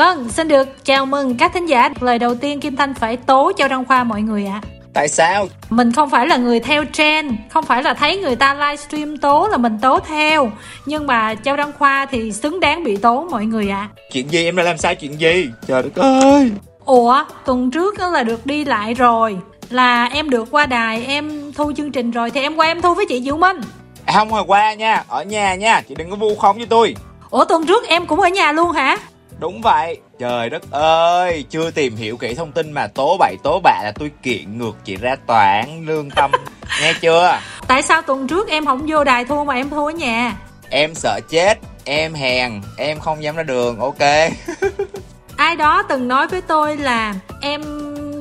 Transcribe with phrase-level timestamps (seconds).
[0.00, 1.88] Vâng, xin được chào mừng các thính giả.
[2.00, 4.60] Lời đầu tiên Kim Thanh phải tố cho Đăng Khoa mọi người ạ.
[4.62, 4.68] À.
[4.94, 5.48] Tại sao?
[5.70, 9.48] Mình không phải là người theo trend, không phải là thấy người ta livestream tố
[9.50, 10.50] là mình tố theo.
[10.86, 13.88] Nhưng mà Châu Đăng Khoa thì xứng đáng bị tố mọi người ạ.
[13.96, 14.02] À.
[14.12, 15.48] Chuyện gì em đã làm sai chuyện gì?
[15.66, 16.50] Trời đất ơi.
[16.84, 19.36] Ủa, tuần trước đó là được đi lại rồi.
[19.70, 22.94] Là em được qua đài, em thu chương trình rồi thì em qua em thu
[22.94, 23.60] với chị Diệu Minh.
[24.04, 26.94] À, không hồi qua nha, ở nhà nha, chị đừng có vu khống với tôi.
[27.30, 28.96] Ủa tuần trước em cũng ở nhà luôn hả?
[29.40, 33.60] Đúng vậy, trời đất ơi, chưa tìm hiểu kỹ thông tin mà tố bậy tố
[33.60, 36.30] bạ là tôi kiện ngược chị ra tòa án lương tâm,
[36.82, 37.40] nghe chưa?
[37.68, 40.36] Tại sao tuần trước em không vô đài thu mà em thu ở nhà?
[40.70, 43.98] Em sợ chết, em hèn, em không dám ra đường, ok.
[45.36, 47.62] Ai đó từng nói với tôi là em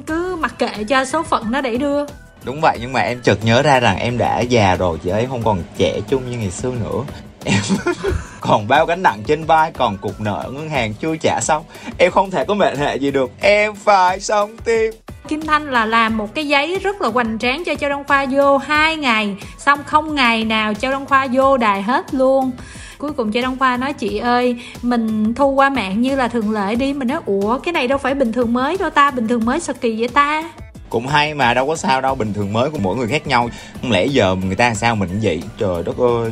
[0.07, 2.05] cứ mặc kệ cho số phận nó đẩy đưa
[2.43, 5.27] Đúng vậy nhưng mà em chợt nhớ ra rằng em đã già rồi chị ấy
[5.29, 7.03] không còn trẻ trung như ngày xưa nữa
[7.45, 7.61] em
[8.41, 11.63] còn bao gánh nặng trên vai còn cục nợ ngân hàng chưa trả xong.
[11.97, 14.91] Em không thể có mệnh hệ gì được em phải sống tiếp.
[15.27, 18.25] Kim Thanh là làm một cái giấy rất là hoành tráng cho Châu Đông Khoa
[18.31, 19.35] vô hai ngày.
[19.57, 22.51] Xong không ngày nào Châu Đông Khoa vô đài hết luôn.
[22.97, 26.51] Cuối cùng Châu Đông Khoa nói chị ơi Mình thu qua mạng như là thường
[26.51, 26.93] lệ đi.
[26.93, 29.59] Mình nói ủa cái này đâu phải bình thường mới đâu ta Bình thường mới
[29.59, 30.43] sao kỳ vậy ta?
[30.89, 33.49] Cũng hay mà đâu có sao đâu bình thường mới của mỗi người khác nhau.
[33.81, 35.43] Không lẽ giờ người ta làm sao mình vậy?
[35.57, 36.31] Trời đất ơi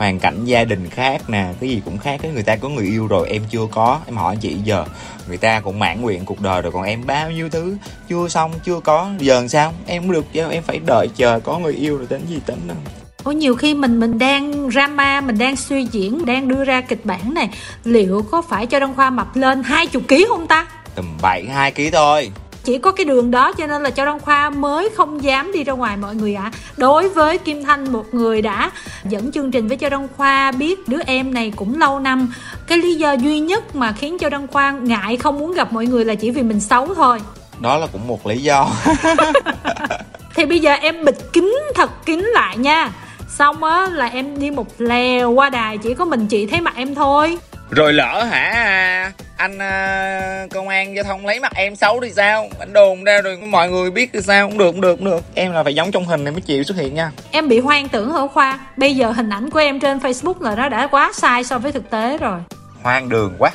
[0.00, 2.84] hoàn cảnh gia đình khác nè cái gì cũng khác cái người ta có người
[2.84, 4.00] yêu rồi em chưa có.
[4.06, 4.84] Em hỏi chị giờ
[5.28, 7.76] người ta cũng mãn nguyện cuộc đời rồi còn em bao nhiêu thứ?
[8.08, 9.10] Chưa xong chưa có.
[9.18, 9.72] Giờ làm sao?
[9.86, 12.76] Em được em phải đợi chờ có người yêu rồi đến gì tính đâu.
[13.24, 17.04] Ủa nhiều khi mình mình đang drama, mình đang suy diễn, đang đưa ra kịch
[17.04, 17.48] bản này
[17.84, 20.66] Liệu có phải cho Đăng Khoa mập lên 20 kg không ta?
[20.94, 22.30] Tầm 7 2 kg thôi
[22.64, 25.64] chỉ có cái đường đó cho nên là châu đăng khoa mới không dám đi
[25.64, 26.50] ra ngoài mọi người ạ.
[26.54, 26.58] À.
[26.76, 28.70] đối với kim thanh một người đã
[29.04, 32.32] dẫn chương trình với châu đăng khoa biết đứa em này cũng lâu năm.
[32.66, 35.86] Cái lý do duy nhất mà khiến châu đăng khoa ngại không muốn gặp mọi
[35.86, 37.18] người là chỉ vì mình xấu thôi.
[37.60, 38.70] Đó là cũng một lý do.
[40.34, 42.92] Thì bây giờ em bịt kín thật kín lại nha.
[43.28, 46.74] Xong á là em đi một lèo qua đài chỉ có mình chị thấy mặt
[46.76, 47.38] em thôi
[47.70, 52.48] rồi lỡ hả anh uh, công an giao thông lấy mặt em xấu thì sao?
[52.58, 54.48] Anh đồn ra rồi mọi người biết thì sao?
[54.48, 55.24] Không được không được không được.
[55.34, 57.10] Em là phải giống trong hình này mới chịu xuất hiện nha.
[57.30, 58.58] Em bị hoang tưởng hả khoa?
[58.76, 61.72] Bây giờ hình ảnh của em trên facebook là nó đã quá sai so với
[61.72, 62.40] thực tế rồi.
[62.82, 63.50] Hoang đường quá.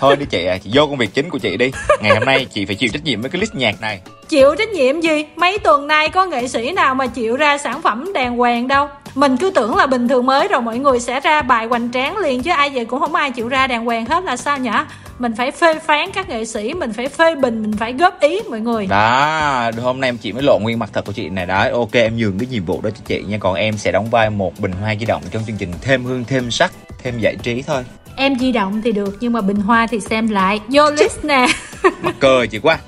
[0.00, 1.72] Thôi đi chị à chị vô công việc chính của chị đi.
[2.02, 4.00] Ngày hôm nay chị phải chịu trách nhiệm với cái list nhạc này.
[4.28, 5.24] Chịu trách nhiệm gì?
[5.36, 8.88] Mấy tuần nay có nghệ sĩ nào mà chịu ra sản phẩm đàng hoàng đâu
[9.18, 12.16] mình cứ tưởng là bình thường mới rồi mọi người sẽ ra bài hoành tráng
[12.16, 14.84] liền chứ ai vậy cũng không ai chịu ra đàng hoàng hết là sao nhở?
[15.18, 18.40] Mình phải phê phán các nghệ sĩ mình phải phê bình mình phải góp ý
[18.50, 18.86] mọi người.
[18.86, 21.46] Đó hôm nay em chị mới lộ nguyên mặt thật của chị này.
[21.46, 23.38] Đó ok em nhường cái nhiệm vụ đó cho chị nha.
[23.38, 26.24] Còn em sẽ đóng vai một bình hoa di động trong chương trình thêm hương
[26.24, 27.84] thêm sắc thêm giải trí thôi.
[28.16, 30.60] Em di động thì được nhưng mà bình hoa thì xem lại.
[30.68, 31.46] Vô list nè.
[32.02, 32.78] Mắc cười chị quá.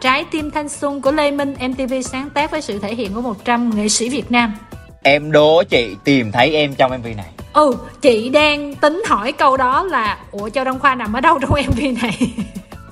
[0.00, 3.20] Trái tim thanh xuân của lê minh mtv sáng tác với sự thể hiện của
[3.20, 4.54] 100 nghệ sĩ việt nam
[5.04, 7.26] em đố chị tìm thấy em trong mv này.
[7.52, 11.38] Ừ chị đang tính hỏi câu đó là ủa châu đông khoa nằm ở đâu
[11.40, 12.18] trong mv này?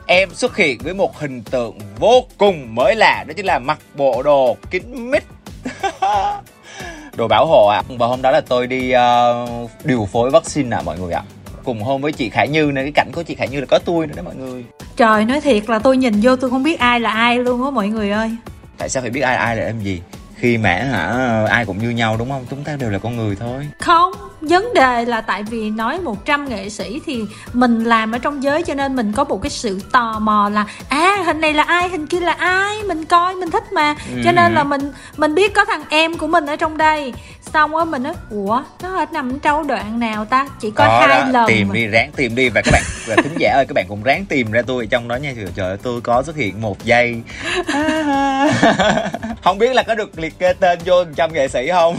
[0.07, 3.79] Em xuất hiện với một hình tượng vô cùng mới lạ đó chính là mặc
[3.95, 5.23] bộ đồ kín mít.
[7.17, 7.83] Đồ bảo hộ ạ.
[7.89, 7.95] À.
[7.99, 11.23] và hôm đó là tôi đi uh, điều phối vaccine à mọi người ạ.
[11.27, 11.31] À.
[11.65, 13.79] cùng hôm với chị Khải Như nên cái cảnh của chị Khải Như là có
[13.79, 14.65] tôi nữa đó mọi người.
[14.97, 17.71] Trời nói thiệt là tôi nhìn vô tôi không biết ai là ai luôn á
[17.71, 18.31] mọi người ơi.
[18.79, 20.01] Tại sao phải biết ai ai là em gì
[20.43, 22.47] khi mà hả ai cũng như nhau đúng không?
[22.51, 23.69] Chúng ta đều là con người thôi.
[23.79, 28.43] Không vấn đề là tại vì nói 100 nghệ sĩ thì mình làm ở trong
[28.43, 31.63] giới cho nên mình có một cái sự tò mò là à hình này là
[31.63, 33.95] ai hình kia là ai mình coi mình thích mà.
[34.17, 34.23] Ừ.
[34.25, 37.13] cho nên là mình mình biết có thằng em của mình ở trong đây.
[37.53, 40.49] Xong á mình nói ủa nó ở nằm trong đoạn nào ta?
[40.61, 41.75] Chỉ có, hai đó, lần tìm mà.
[41.75, 42.49] đi ráng tìm đi.
[42.49, 45.09] Và các bạn và thính giả ơi các bạn cũng ráng tìm ra tôi trong
[45.09, 45.35] đó nha.
[45.55, 47.23] Trời ơi tôi có xuất hiện một giây.
[49.43, 51.99] Không biết là có được liệt kê tên vô trăm nghệ sĩ không?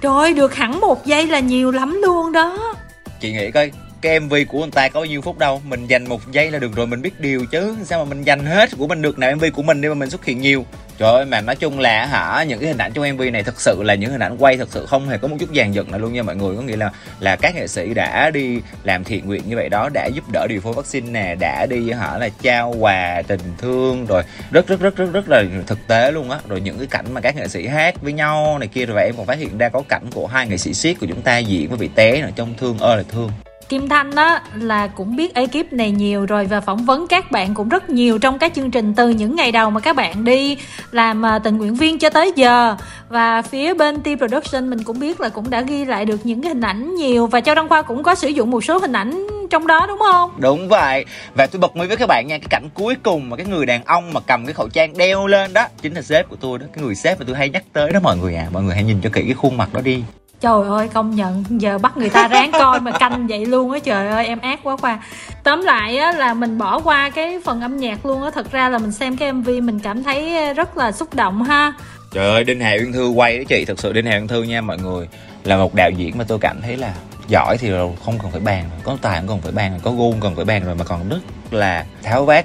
[0.00, 2.74] Trời được hẳn một giây là nhiều lắm luôn đó.
[3.20, 5.62] Chị nghĩ coi cái MV của anh ta có bao nhiêu phút đâu.
[5.64, 7.76] Mình dành một giây là được rồi, mình biết điều chứ.
[7.84, 10.10] Sao mà mình dành hết của mình được nào MV của mình đi mà mình
[10.10, 10.64] xuất hiện nhiều.
[10.98, 13.60] Trời ơi, mà nói chung là hả, những cái hình ảnh trong MV này thật
[13.60, 15.90] sự là những hình ảnh quay thật sự không hề có một chút dàn dựng
[15.90, 16.56] nào luôn nha mọi người.
[16.56, 16.90] Có nghĩa là
[17.20, 20.46] là các nghệ sĩ đã đi làm thiện nguyện như vậy đó, đã giúp đỡ
[20.48, 24.80] điều phối vaccine nè, đã đi hả là trao quà tình thương, rồi rất rất
[24.80, 26.38] rất rất rất là thực tế luôn á.
[26.48, 29.06] Rồi những cái cảnh mà các nghệ sĩ hát với nhau này kia, rồi vậy
[29.06, 31.38] em còn phát hiện ra có cảnh của hai nghệ sĩ siết của chúng ta
[31.38, 33.30] diễn với bị té ở trong thương ơi là thương.
[33.68, 37.54] Kim Thanh á, là cũng biết ekip này nhiều rồi và phỏng vấn các bạn
[37.54, 40.56] cũng rất nhiều trong các chương trình từ những ngày đầu mà các bạn đi
[40.90, 42.76] làm à, tình nguyện viên cho tới giờ.
[43.08, 46.42] Và phía bên T Production mình cũng biết là cũng đã ghi lại được những
[46.42, 48.92] cái hình ảnh nhiều và Châu Đăng Khoa cũng có sử dụng một số hình
[48.92, 50.30] ảnh trong đó, đúng không?
[50.38, 51.04] Đúng vậy.
[51.34, 53.66] Và tôi bật mí với các bạn nha, cái cảnh cuối cùng mà cái người
[53.66, 56.58] đàn ông mà cầm cái khẩu trang đeo lên đó, chính là sếp của tôi
[56.58, 56.66] đó.
[56.72, 58.84] Cái người sếp mà tôi hay nhắc tới đó, mọi người à mọi người hãy
[58.84, 60.02] nhìn cho kỹ cái khuôn mặt đó đi.
[60.40, 63.78] Trời ơi, công nhận, giờ bắt người ta ráng coi mà canh vậy luôn á,
[63.78, 64.98] trời ơi, em ác quá khoa.
[65.42, 68.68] Tóm lại á, là mình bỏ qua cái phần âm nhạc luôn á, Thật ra
[68.68, 71.72] là mình xem cái MV mình cảm thấy rất là xúc động ha.
[72.12, 74.42] Trời ơi, Đinh Hà Uyên Thư quay đó chị, Thật sự Đinh Hà Uyên Thư
[74.42, 75.08] nha mọi người.
[75.44, 76.94] Là một đạo diễn mà tôi cảm thấy là
[77.28, 77.70] giỏi thì
[78.04, 80.64] không cần phải bàn, có tài cũng cần phải bàn, có gu cần phải bàn
[80.64, 81.20] rồi mà còn rất
[81.50, 82.44] là tháo vát.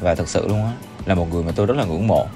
[0.00, 0.72] Và thật sự luôn á,
[1.06, 2.26] là một người mà tôi rất là ngưỡng mộ.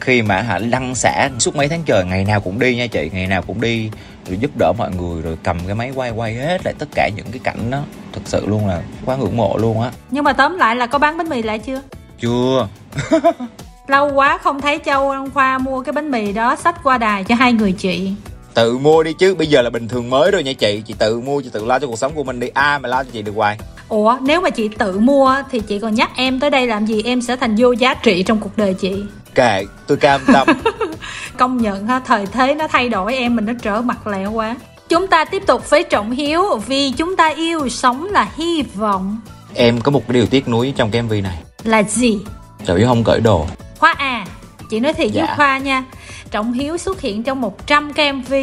[0.00, 3.10] Khi mà hả lăn xả suốt mấy tháng trời, ngày nào cũng đi nha chị,
[3.12, 3.90] ngày nào cũng đi
[4.26, 7.10] rồi giúp đỡ mọi người rồi cầm cái máy quay quay hết lại tất cả
[7.16, 7.82] những cái cảnh đó.
[8.12, 9.90] Thật sự luôn là quá ngưỡng mộ luôn á.
[10.10, 11.80] Nhưng mà tóm lại là có bán bánh mì lại chưa?
[12.20, 12.68] Chưa.
[13.86, 17.34] Lâu quá không thấy châu khoa mua cái bánh mì đó xách qua đài cho
[17.34, 18.12] hai người chị.
[18.54, 20.82] Tự mua đi chứ bây giờ là bình thường mới rồi nha chị.
[20.86, 22.48] Chị tự mua chị tự lo cho cuộc sống của mình đi.
[22.48, 23.58] Ai mà lo cho chị được hoài?
[23.88, 27.02] Ủa nếu mà chị tự mua thì chị còn nhắc em tới đây làm gì?
[27.04, 29.04] Em sẽ thành vô giá trị trong cuộc đời chị.
[29.34, 30.48] Kệ tôi cam tâm
[31.36, 34.56] công nhận ha thời thế nó thay đổi em mình nó trở mặt lẹo quá.
[34.88, 39.20] Chúng ta tiếp tục với trọng hiếu vì chúng ta yêu sống là hy vọng.
[39.54, 41.38] Em có một cái điều tiếc nuối trong cái mv này.
[41.64, 42.18] Là gì?
[42.64, 43.46] Trọng hiếu không cởi đồ.
[43.78, 44.26] Khoa à
[44.72, 45.26] chị nói thiệt dạ.
[45.26, 45.84] với khoa nha.
[46.30, 48.34] Trọng hiếu xuất hiện trong 100 cái mv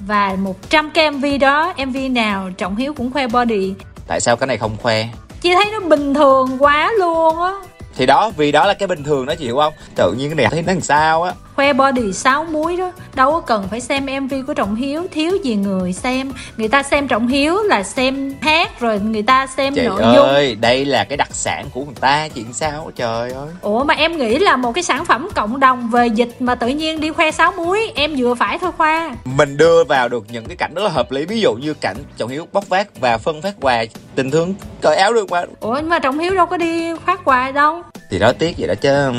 [0.00, 3.74] và 100 cái mv đó mv nào trọng hiếu cũng khoe body.
[4.08, 5.08] Tại sao cái này không khoe?
[5.40, 7.52] Chị thấy nó bình thường quá luôn á.
[7.96, 9.72] Thì đó vì đó là cái bình thường đó chị hiểu không?
[9.94, 12.92] Tự nhiên cái này thấy nó làm sao á khoe body sáu muối đó.
[13.14, 16.32] Đâu có cần phải xem mv của trọng hiếu thiếu gì người xem.
[16.56, 20.14] Người ta xem trọng hiếu là xem hát rồi người ta xem chị nội ơi,
[20.16, 20.26] dung.
[20.26, 23.48] ơi đây là cái đặc sản của người ta chuyện sao trời ơi.
[23.60, 26.68] Ủa mà em nghĩ là một cái sản phẩm cộng đồng về dịch mà tự
[26.68, 29.16] nhiên đi khoe sáu muối em vừa phải thôi khoa.
[29.24, 31.96] Mình đưa vào được những cái cảnh rất là hợp lý ví dụ như cảnh
[32.16, 35.74] trọng hiếu bóc vác và phân phát quà tình thương cởi áo được mà ủa
[35.76, 37.82] nhưng mà trọng hiếu đâu có đi phát quà đâu.
[38.10, 39.12] Thì đó tiếc vậy đó chứ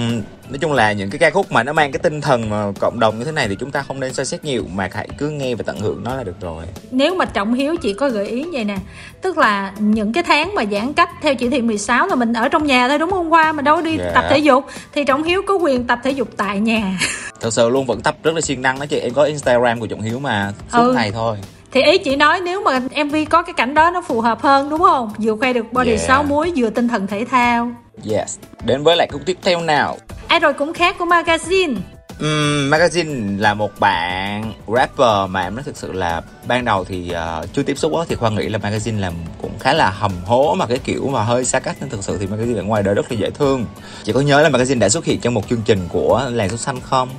[0.49, 2.99] nói chung là những cái ca khúc mà nó mang cái tinh thần mà cộng
[2.99, 5.29] đồng như thế này thì chúng ta không nên soi xét nhiều mà hãy cứ
[5.29, 6.63] nghe và tận hưởng nó là được rồi.
[6.91, 8.77] Nếu mà trọng hiếu chị có gợi ý vậy nè
[9.21, 12.49] tức là những cái tháng mà giãn cách theo chỉ thị 16 là mình ở
[12.49, 13.33] trong nhà thôi đúng không?
[13.33, 14.13] Qua mà đâu đi yeah.
[14.13, 16.99] tập thể dục thì trọng hiếu có quyền tập thể dục tại nhà.
[17.41, 18.99] Thật sự luôn vẫn tập rất là siêng năng đó chị.
[18.99, 20.93] Em có instagram của trọng hiếu mà suốt ừ.
[20.93, 21.37] ngày thôi.
[21.71, 24.69] Thì ý chị nói nếu mà mv có cái cảnh đó nó phù hợp hơn
[24.69, 25.13] đúng không?
[25.17, 26.01] Vừa khoe được body yeah.
[26.01, 27.71] 6 muối vừa tinh thần thể thao.
[28.11, 28.37] Yes.
[28.63, 29.97] Đến với lại khúc tiếp theo nào
[30.27, 31.75] ai rồi cũng khác của magazine.
[32.19, 37.11] Um, magazine là một bạn rapper mà em nói thực sự là ban đầu thì
[37.11, 40.11] uh, chưa tiếp xúc đó, thì khoa nghĩ là magazine làm cũng khá là hầm
[40.25, 42.83] hố mà cái kiểu mà hơi xa cách nên thực sự thì magazine ở ngoài
[42.83, 43.65] đời rất là dễ thương.
[44.03, 46.57] Chị có nhớ là magazine đã xuất hiện trong một chương trình của làng số
[46.57, 47.09] xanh không?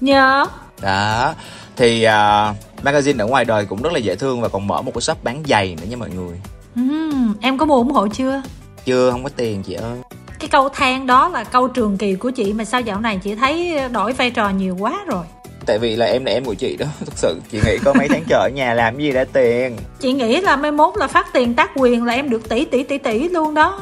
[0.00, 0.46] Nhớ.
[0.80, 1.34] Đó.
[1.76, 4.92] Thì uh, magazine ở ngoài đời cũng rất là dễ thương và còn mở một
[4.94, 6.40] cái shop bán giày nữa nha mọi người.
[6.80, 8.42] Uhm, em có mua ủng hộ chưa?
[8.84, 9.98] Chưa không có tiền chị ơi
[10.42, 13.34] cái câu than đó là câu trường kỳ của chị mà sao dạo này chị
[13.34, 15.24] thấy đổi vai trò nhiều quá rồi?
[15.66, 17.40] Tại vì là em là em của chị đó thực sự.
[17.50, 19.76] Chị nghĩ có mấy tháng chờ ở nhà làm gì ra tiền.
[20.00, 22.82] Chị nghĩ là mai mốt là phát tiền tác quyền là em được tỷ tỷ
[22.82, 23.80] tỷ tỷ luôn đó.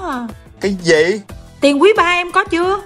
[0.60, 1.20] Cái gì?
[1.60, 2.80] Tiền quý ba em có chưa?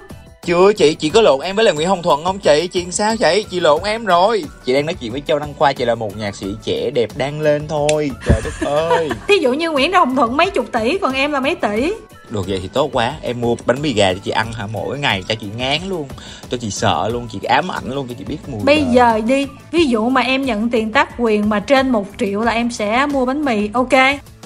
[0.44, 2.68] Chưa chị chị có lộn em với là nguyễn hồng thuận không chị?
[2.72, 4.44] Chuyện sao chị chị lộn em rồi.
[4.64, 7.10] Chị đang nói chuyện với châu đăng khoa chị là một nhạc sĩ trẻ đẹp
[7.16, 8.10] đang lên thôi.
[8.26, 9.08] Trời đất ơi.
[9.28, 11.92] Thí dụ như nguyễn hồng thuận mấy chục tỷ còn em là mấy tỷ
[12.30, 13.14] được vậy thì tốt quá.
[13.22, 14.66] Em mua bánh mì gà cho chị ăn hả?
[14.66, 16.08] Mỗi ngày cho chị ngán luôn
[16.50, 19.46] cho chị sợ luôn chị ám ảnh luôn cho chị biết mùi bây giờ đi
[19.70, 23.06] ví dụ mà em nhận tiền tác quyền mà trên một triệu là em sẽ
[23.06, 23.92] mua bánh mì ok?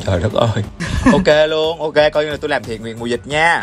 [0.06, 0.64] Trời đất ơi.
[1.12, 3.62] Ok luôn ok coi như là tôi làm thiện nguyện mùa dịch nha.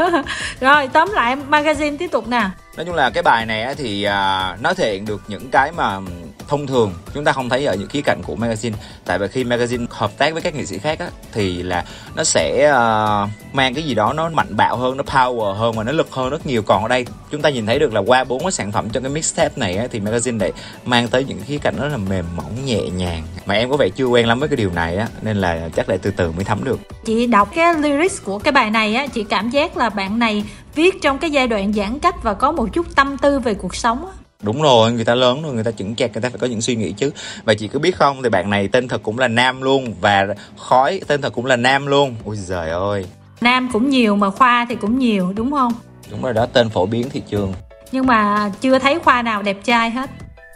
[0.60, 2.50] Rồi tóm lại magazine tiếp tục nè.
[2.76, 6.00] Nói chung là cái bài này thì uh, nó thể hiện được những cái mà
[6.48, 8.72] thông thường chúng ta không thấy ở những khía cạnh của magazine.
[9.04, 11.84] Tại vì khi magazine hợp tác với các nghệ sĩ khác á, thì là
[12.16, 15.84] nó sẽ uh, mang cái gì đó nó mạnh bạo hơn nó power hơn và
[15.84, 16.62] nó lực hơn rất nhiều.
[16.62, 19.02] Còn ở đây chúng ta nhìn thấy được là qua bốn cái sản phẩm trong
[19.02, 20.52] cái mixtape này á, thì magazine lại
[20.84, 23.22] mang tới những khía cạnh rất là mềm mỏng nhẹ nhàng.
[23.46, 25.88] Mà em có vẻ chưa quen lắm với cái điều này á nên là chắc
[25.88, 26.80] lại từ từ mới thấm được.
[27.04, 30.44] Chị đọc cái lyrics của cái bài này á chị cảm giác là bạn này
[30.74, 33.76] viết trong cái giai đoạn giãn cách và có một chút tâm tư về cuộc
[33.76, 34.12] sống á
[34.44, 36.60] đúng rồi người ta lớn rồi người ta chững chạc người ta phải có những
[36.60, 37.10] suy nghĩ chứ.
[37.44, 40.26] Và chị cứ biết không thì bạn này tên thật cũng là nam luôn và
[40.56, 42.14] khói tên thật cũng là nam luôn.
[42.24, 43.06] Ôi giời ơi.
[43.40, 45.72] Nam cũng nhiều mà khoa thì cũng nhiều đúng không?
[46.10, 47.52] Đúng rồi đó tên phổ biến thị trường.
[47.92, 50.10] Nhưng mà chưa thấy khoa nào đẹp trai hết.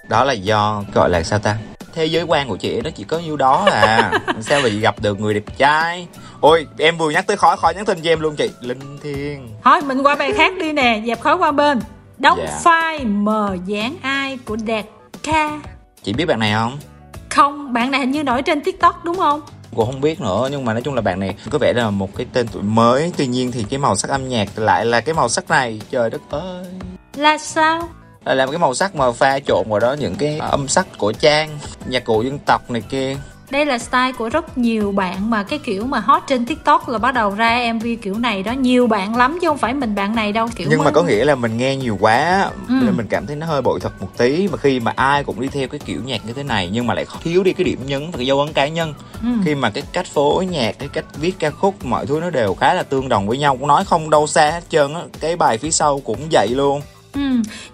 [0.08, 1.56] Đó là do gọi là sao ta?
[1.94, 4.12] Thế giới quan của chị nó chỉ có nhiêu đó à.
[4.40, 6.06] Sao mà chị gặp được người đẹp trai?
[6.40, 8.50] Ôi em vừa nhắc tới khói khói nhắn tin cho em luôn chị.
[8.60, 11.80] Linh thiên thôi mình qua bài khác đi nè dẹp khói qua bên
[12.18, 12.38] đóng.
[12.38, 12.60] Dạ.
[12.64, 14.84] file mờ dáng ai của đạt
[15.22, 15.60] ca
[16.02, 16.78] chị biết bạn này không?
[17.28, 19.40] Không bạn này hình như nổi trên tiktok đúng không?
[19.76, 22.16] Cô không biết nữa nhưng mà nói chung là bạn này có vẻ là một
[22.16, 23.12] cái tên tuổi mới.
[23.16, 25.80] Tuy nhiên thì cái màu sắc âm nhạc lại là cái màu sắc này.
[25.90, 26.64] Trời đất ơi.
[27.16, 27.88] Là sao?
[28.24, 31.12] Là làm cái màu sắc mà pha trộn vào đó những cái âm sắc của
[31.12, 33.16] trang nhạc cụ dân tộc này kia
[33.50, 36.98] đây là style của rất nhiều bạn mà cái kiểu mà hot trên tiktok là
[36.98, 38.52] bắt đầu ra mv kiểu này đó.
[38.52, 41.24] Nhiều bạn lắm chứ không phải mình bạn này đâu kiểu nhưng mà có nghĩa
[41.24, 42.74] là mình nghe nhiều quá Ừ.
[42.84, 44.48] nên mình cảm thấy nó hơi bội thật một tí.
[44.52, 46.94] Mà khi mà ai cũng đi theo cái kiểu nhạc như thế này nhưng mà
[46.94, 48.94] lại thiếu đi cái điểm nhấn và cái dấu ấn cá nhân.
[49.22, 49.28] Ừ.
[49.44, 52.54] khi mà cái cách phối nhạc cái cách viết ca khúc mọi thứ nó đều
[52.54, 53.56] khá là tương đồng với nhau.
[53.56, 56.80] Cũng nói không đâu xa hết trơn á cái bài phía sau cũng vậy luôn
[57.14, 57.20] Ừ.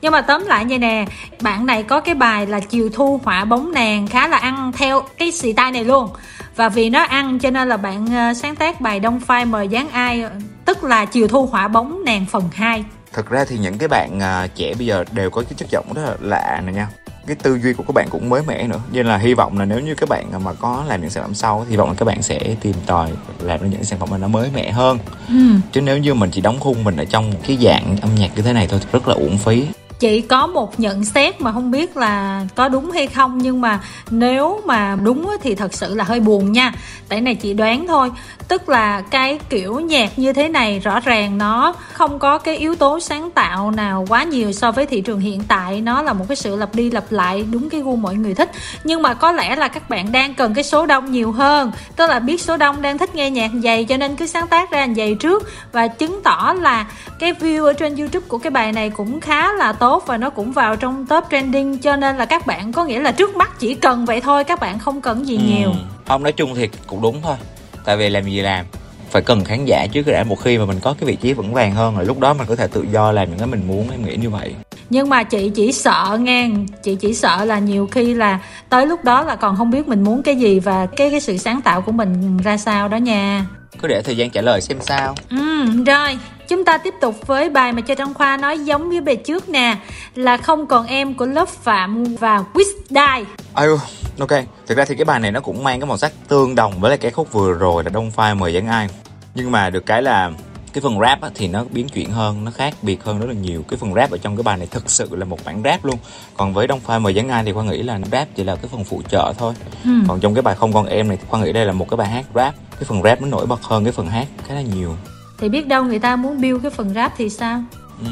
[0.02, 1.04] Nhưng mà tóm lại như nè,
[1.42, 5.02] Bạn này có cái bài là chiều thu họa bóng nàng, Khá là ăn theo
[5.18, 6.08] cái xì tai này luôn
[6.56, 9.68] Và vì nó ăn cho nên là bạn ờ, sáng tác bài Đông Phai mời
[9.68, 10.24] dáng ai,
[10.64, 14.20] Tức là chiều thu họa bóng nàng phần 2 thực ra thì những cái bạn
[14.20, 16.88] ờ, trẻ bây giờ đều có cái chất giọng rất là lạ này nha
[17.26, 18.80] cái tư duy của các bạn cũng mới mẻ nữa.
[18.92, 21.34] Nên là hy vọng là nếu như các bạn mà có làm những sản phẩm
[21.34, 24.08] sau thì hy vọng là các bạn sẽ tìm tòi làm ra những sản phẩm
[24.10, 24.98] mà nó mới mẻ hơn.
[25.28, 25.34] Ừ.
[25.72, 28.42] chứ nếu như mình chỉ đóng khung mình ở trong cái dạng âm nhạc như
[28.42, 29.66] thế này thôi thì rất là uổng phí
[29.98, 33.80] Chị có một nhận xét mà không biết là có đúng hay không, Nhưng mà
[34.10, 36.72] nếu mà đúng thì thật sự là hơi buồn nha.
[37.08, 38.10] Tại này chị đoán thôi,
[38.48, 42.74] Tức là cái kiểu nhạc như thế này rõ ràng nó không có cái yếu
[42.74, 45.80] tố sáng tạo nào quá nhiều so với thị trường hiện tại.
[45.80, 48.50] Nó là một cái sự lặp đi lặp lại, đúng cái gu mọi người thích.
[48.84, 52.10] Nhưng mà có lẽ là các bạn đang cần cái số đông nhiều hơn, Tức
[52.10, 54.86] là biết số đông đang thích nghe nhạc dày cho nên cứ sáng tác ra
[54.96, 55.42] dày trước.
[55.72, 56.86] Và chứng tỏ là
[57.18, 60.30] cái view ở trên youtube của cái bài này cũng khá là tốt và nó
[60.30, 63.60] cũng vào trong top trending cho nên là các bạn có nghĩa là trước mắt
[63.60, 65.70] chỉ cần vậy thôi các bạn không cần gì nhiều.
[65.70, 65.76] Ừ.
[66.08, 67.36] không nói chung thì cũng đúng thôi.
[67.84, 68.66] Tại vì làm gì làm
[69.10, 71.54] phải cần khán giả trước đã một khi mà mình có cái vị trí vững
[71.54, 73.90] vàng hơn rồi lúc đó mình có thể tự do làm những cái mình muốn
[73.90, 74.54] em nghĩ như vậy.
[74.90, 76.50] Nhưng mà chị chỉ sợ nghe
[76.82, 78.38] chị chỉ sợ là nhiều khi là
[78.68, 81.36] tới lúc đó là còn không biết mình muốn cái gì và cái cái sự
[81.36, 83.46] sáng tạo của mình ra sao đó nha
[83.84, 87.50] cứ để thời gian trả lời xem sao Ừ, rồi, chúng ta tiếp tục với
[87.50, 89.76] bài mà cho Trang Khoa nói giống với bài trước nè
[90.14, 93.24] Là Không còn em của lớp Phạm và Quiz Die
[93.54, 93.78] Ayu,
[94.18, 94.30] ok.
[94.66, 96.88] Thực ra thì cái bài này nó cũng mang cái màu sắc tương đồng với
[96.90, 98.88] lại cái khúc vừa rồi là Đông Phai mời dáng ai.
[99.34, 100.30] Nhưng mà được cái là
[100.74, 103.34] cái phần rap á, thì nó biến chuyển hơn, nó khác biệt hơn rất là
[103.34, 103.64] nhiều.
[103.68, 105.96] Cái phần rap ở trong cái bài này thực sự là một bản rap luôn.
[106.36, 108.68] Còn với Đông Phai mời dáng ai thì Khoa nghĩ là rap chỉ là cái
[108.72, 109.54] phần phụ trợ thôi.
[109.84, 109.90] ừ.
[110.08, 111.96] Còn trong cái bài Không còn em này thì Khoa nghĩ đây là một cái
[111.96, 112.54] bài hát rap.
[112.70, 114.96] Cái phần rap nó nổi bật hơn cái phần hát khá là nhiều.
[115.38, 117.62] Thì biết đâu người ta muốn build cái phần rap thì sao
[118.00, 118.06] Ừ.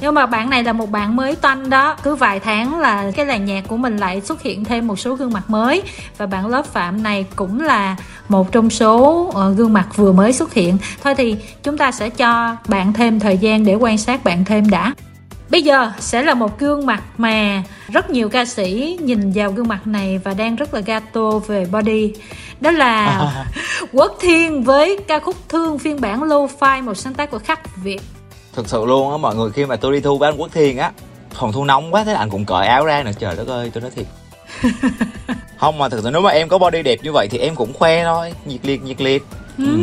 [0.00, 1.96] Nhưng mà bạn này là một bạn mới toanh đó.
[2.02, 5.14] Cứ vài tháng là cái làng nhạc của mình lại xuất hiện thêm một số
[5.14, 5.82] gương mặt mới.
[6.18, 7.96] Và bạn lớp Phạm này cũng là
[8.28, 10.78] một trong số ờ, gương mặt vừa mới xuất hiện.
[11.04, 14.70] Thôi thì chúng ta sẽ cho bạn thêm thời gian để quan sát bạn thêm
[14.70, 14.94] đã.
[15.50, 19.68] Bây giờ sẽ là một gương mặt mà rất nhiều ca sĩ nhìn vào gương
[19.68, 22.12] mặt này và đang rất là gato về body.
[22.60, 23.20] Đó là
[23.92, 28.00] Quốc Thiên với ca khúc Thương phiên bản lo-fi một sáng tác của Khắc Việt
[28.52, 30.78] Thực sự luôn á mọi người khi mà tôi đi thu với anh Quốc Thiên
[30.78, 30.92] á
[31.38, 33.70] Còn thu nóng quá thế là anh cũng cởi áo ra nữa trời đất ơi
[33.74, 34.06] tôi nói thiệt.
[35.58, 37.72] Không mà thực sự nếu mà em có body đẹp như vậy thì em cũng
[37.72, 38.32] khoe thôi.
[38.44, 39.24] Nhiệt liệt nhiệt liệt.
[39.58, 39.78] Ừ.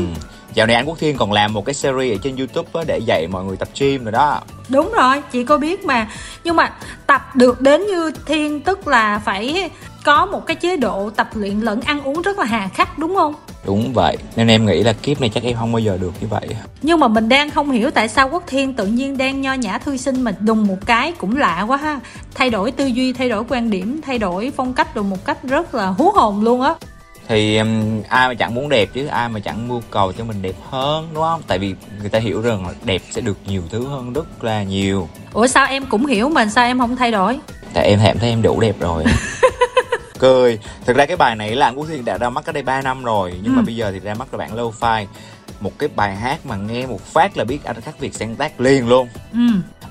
[0.53, 2.97] Dạo này anh Quốc Thiên còn làm một cái series ở trên Youtube á để
[2.97, 4.41] dạy mọi người tập gym rồi đó.
[4.69, 6.09] Đúng rồi, chị có biết mà.
[6.43, 6.73] Nhưng mà
[7.07, 9.69] tập được đến như Thiên Tức là phải
[10.07, 13.15] có một cái chế độ tập luyện lẫn ăn uống rất là hà khắc đúng
[13.15, 13.33] không?
[13.65, 14.17] Đúng vậy.
[14.35, 16.47] Nên em nghĩ là kiếp này chắc em không bao giờ được như vậy.
[16.81, 19.77] Nhưng mà mình đang không hiểu tại sao Quốc Thiên tự nhiên đang nho nhã
[19.77, 21.99] thư sinh mà đùng một cái cũng lạ quá ha.
[22.35, 25.37] Thay đổi tư duy, thay đổi quan điểm, thay đổi phong cách được một cách
[25.43, 26.73] rất là hú hồn luôn á.
[27.27, 30.41] Thì um, ai mà chẳng muốn đẹp chứ Ai mà chẳng mưu cầu cho mình
[30.41, 31.41] đẹp hơn đúng không?
[31.47, 34.63] Tại vì người ta hiểu rằng là đẹp sẽ được nhiều thứ hơn rất là
[34.63, 35.09] nhiều.
[35.33, 37.39] Ủa sao em cũng hiểu mà sao em không thay đổi?
[37.73, 39.03] Tại em cảm thấy em đủ đẹp rồi
[40.19, 42.63] Cười Thực ra cái bài này là anh Quốc Thiên đã ra mắt cách đây
[42.63, 43.65] 3 năm rồi Nhưng mà Ừ.
[43.65, 45.05] bây giờ thì ra mắt cái bản lo-fi.
[45.59, 48.61] Một cái bài hát mà nghe một phát là biết anh khắc Việt sáng tác
[48.61, 49.07] liền luôn.
[49.33, 49.39] Ừ,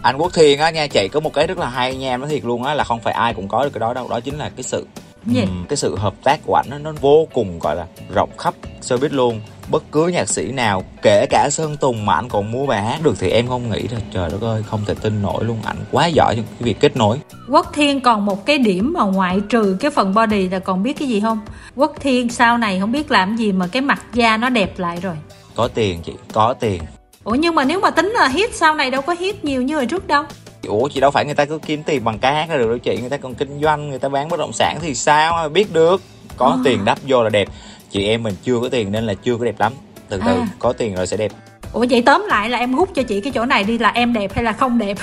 [0.03, 2.31] Anh Quốc Thiên á nha chị có một cái rất là hay nha em nói
[2.31, 4.09] thiệt luôn á Là không phải ai cũng có được cái đó đâu.
[4.09, 4.87] Đó chính là cái sự
[5.27, 5.45] Gì?
[5.69, 9.09] Cái sự hợp tác của ảnh nó, nó vô cùng gọi là rộng khắp showbiz
[9.13, 12.83] luôn Bất cứ nhạc sĩ nào Kể cả Sơn Tùng mà anh còn mua bài
[12.83, 15.59] hát được Thì em không nghĩ là trời đất ơi không thể tin nổi luôn.
[15.65, 17.19] Ảnh quá giỏi trong cái việc kết nối.
[17.51, 20.93] Quốc Thiên còn một cái điểm mà ngoại trừ cái phần body là còn biết
[20.99, 21.41] cái gì không?
[21.77, 24.99] Quốc Thiên sau này không biết làm gì mà cái mặt da nó đẹp lại
[25.03, 25.15] rồi.
[25.55, 26.83] Có tiền chị, có tiền.
[27.25, 29.77] Ủa nhưng mà nếu mà tính là hit sau này đâu có hit nhiều như
[29.77, 30.25] hồi trước đâu.
[30.67, 32.79] Ủa chị đâu phải người ta cứ kiếm tiền bằng ca hát ra được đâu
[32.79, 32.99] chị.
[33.01, 35.73] Người ta còn kinh doanh, người ta bán bất động sản thì sao mà biết
[35.73, 36.03] được?
[36.37, 36.59] Có À.
[36.65, 37.49] tiền đắp vô là đẹp
[37.97, 39.73] Chị em mình chưa có tiền nên là chưa có đẹp lắm.
[40.09, 40.47] Từ từ À.
[40.59, 41.33] có tiền rồi sẽ đẹp.
[41.73, 44.13] Ủa vậy tóm lại là em hút cho chị cái chỗ này đi là em
[44.13, 44.97] đẹp hay là không đẹp?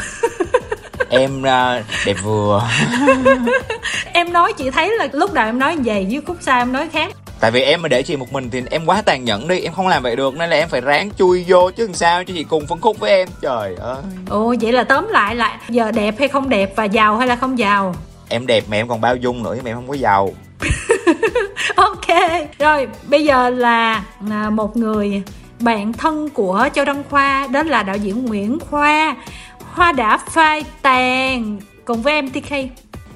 [1.10, 2.70] Em à, đẹp vừa.
[4.14, 6.90] Em nói chị thấy là lúc đầu em nói về với khúc sau em nói
[6.94, 7.14] khác.
[7.40, 9.74] Tại vì em mà để chị một mình thì em quá tàn nhẫn đi em
[9.74, 12.34] không làm vậy được nên là em phải ráng chui vô chứ làm sao cho
[12.34, 13.28] chị cùng phân khúc với em.
[13.42, 14.02] Trời ơi.
[14.30, 17.36] Ồ vậy là tóm lại là giờ đẹp hay không đẹp và giàu hay là
[17.36, 17.96] không giàu?
[18.30, 20.34] Em đẹp mà em còn bao dung nữa mà em không có giàu
[21.76, 22.08] ok
[22.60, 25.22] rồi bây giờ là à, một người
[25.60, 29.16] bạn thân của châu đăng khoa đó là đạo diễn nguyễn khoa.
[29.60, 32.52] Hoa đã phai tàn cùng với em tk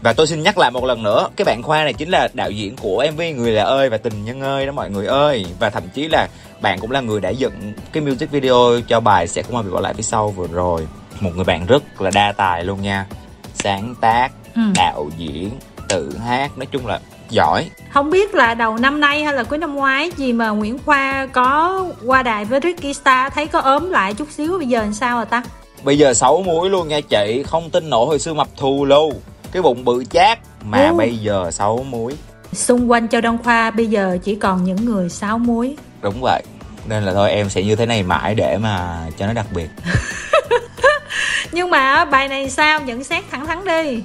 [0.02, 2.52] và tôi xin nhắc lại một lần nữa cái bạn khoa này chính là đạo
[2.52, 5.46] diễn của mv người là ơi và tình nhân ơi đó mọi người ơi.
[5.60, 6.28] Và thậm chí là
[6.62, 9.70] bạn cũng là người đã dựng cái music video cho bài sẽ không ai bị
[9.70, 10.88] bỏ lại phía sau vừa rồi.
[11.20, 13.06] Một người bạn rất là đa tài luôn nha.
[13.54, 14.62] Sáng tác ừ.
[14.76, 15.50] đạo diễn
[15.90, 17.00] tự hát nói chung là
[17.30, 17.70] giỏi.
[17.90, 21.28] Không biết là đầu năm nay hay là cuối năm ngoái gì mà Nguyễn Khoa
[21.34, 24.94] có qua đài với Ricky Star thấy có ốm lại chút xíu bây giờ làm
[24.94, 25.44] sao rồi ta?
[25.84, 29.14] Bây giờ xấu muối luôn nha chị không tin nổi hồi xưa mập thù luôn
[29.52, 30.94] cái bụng bự chát mà ừ.
[30.94, 32.14] bây giờ sáu muối.
[32.54, 35.78] Xung quanh châu Đông Khoa bây giờ chỉ còn những người sáu muối.
[36.02, 36.44] Đúng vậy
[36.88, 39.70] nên là thôi em sẽ như thế này mãi để mà cho nó đặc biệt.
[41.52, 42.82] Nhưng mà bài này sao?
[42.82, 44.04] Nhận xét thẳng thắn đi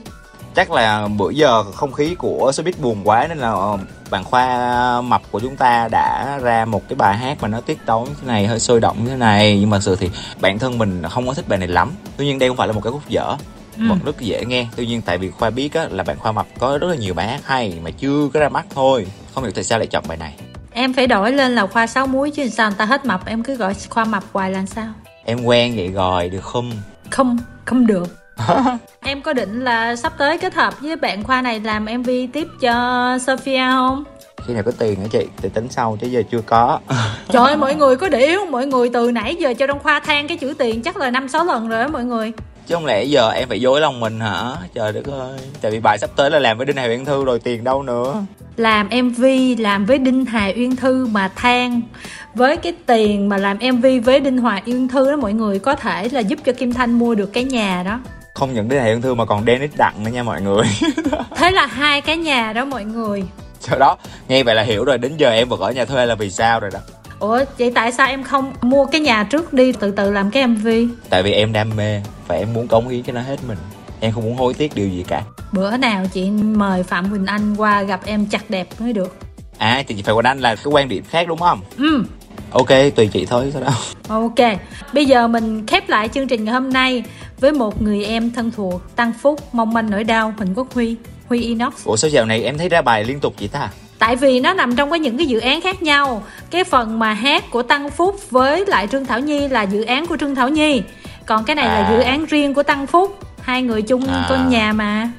[0.54, 3.78] chắc là bữa giờ không khí của showbiz buồn quá nên là ờ,
[4.10, 7.86] bạn khoa mập của chúng ta đã ra một cái bài hát mà nó tiết
[7.86, 9.58] tấu như thế này hơi sôi động như thế này.
[9.60, 11.92] Nhưng mà sự thì bản thân mình không có thích bài này lắm.
[12.16, 13.36] Tuy nhiên đây không phải là một cái khúc dở
[13.76, 13.82] ừ.
[13.82, 14.66] một rất dễ nghe.
[14.76, 17.14] Tuy nhiên tại vì khoa biết á, là bạn khoa mập có rất là nhiều
[17.14, 19.06] bài hát hay mà chưa có ra mắt thôi.
[19.34, 20.34] Không hiểu tại sao lại chọn bài này.
[20.72, 23.42] Em phải đổi lên là khoa sáu muối chứ sao người ta hết mập em
[23.42, 24.88] cứ gọi khoa mập hoài là sao?
[25.24, 26.72] Em quen vậy rồi được không?
[27.10, 28.21] Không không được
[29.00, 32.48] em có định là sắp tới kết hợp với bạn khoa này làm mv tiếp
[32.60, 34.04] cho sophia không?
[34.46, 35.26] Khi nào có tiền hả chị?
[35.36, 36.78] Thì tính sau chứ giờ chưa có.
[37.28, 39.78] Trời ơi mọi người có để ý không mọi người từ nãy giờ cho đông
[39.78, 42.32] khoa than cái chữ tiền chắc là năm sáu lần rồi đó mọi người.
[42.66, 44.56] Chứ không lẽ giờ em phải dối lòng mình hả?
[44.74, 45.38] Trời đất ơi.
[45.60, 47.82] Tại vì bài sắp tới là làm với đinh hà uyên thư rồi tiền đâu
[47.82, 48.24] nữa.
[48.56, 49.24] Làm mv
[49.58, 51.80] làm với đinh hà uyên thư mà than.
[52.34, 55.74] Với cái tiền mà làm mv với đinh hòa uyên thư đó mọi người có
[55.74, 57.98] thể là giúp cho kim thanh mua được cái nhà đó
[58.34, 60.66] không những đinh hà uyên thư mà còn dennis đặng nữa nha mọi người.
[61.36, 63.24] Thế là hai cái nhà đó mọi người.
[63.60, 63.96] Sau đó
[64.28, 66.60] nghe vậy là hiểu rồi đến giờ em vẫn ở nhà thuê là vì sao
[66.60, 66.78] rồi đó?
[67.18, 70.46] Ủa vậy tại sao em không mua cái nhà trước đi từ từ làm cái
[70.46, 70.68] mv
[71.10, 73.58] tại vì em đam mê và em muốn cống hiến cho nó hết mình.
[74.00, 75.22] Em không muốn hối tiếc điều gì cả.
[75.52, 79.16] Bữa nào chị mời phạm quỳnh anh qua gặp em chặt đẹp mới được.
[79.58, 81.60] À thì chị phải quỳnh anh là cái quan điểm khác đúng không?
[81.78, 82.04] Ừ
[82.52, 83.72] ok tùy chị thôi sao đâu.
[84.08, 84.58] Ok
[84.92, 87.04] bây giờ mình khép lại chương trình ngày hôm nay
[87.40, 90.96] với một người em thân thuộc tăng phúc mong manh nỗi đau huỳnh quốc huy
[91.28, 91.72] huy inox.
[91.84, 93.68] Ủa sao dạo này em thấy ra bài liên tục vậy ta?
[93.98, 96.22] Tại vì nó nằm trong cái những cái dự án khác nhau.
[96.50, 100.06] Cái phần mà hát của tăng phúc với lại trương thảo nhi là dự án
[100.06, 100.82] của trương thảo nhi.
[101.26, 101.80] Còn cái này à.
[101.80, 103.18] là dự án riêng của tăng phúc.
[103.40, 104.26] Hai người chung à.
[104.28, 105.10] con nhà mà